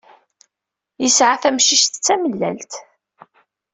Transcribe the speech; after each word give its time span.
Yesɛa 1.03 1.41
tamcict 1.41 1.95
d 1.97 2.01
tamellalt. 2.05 2.73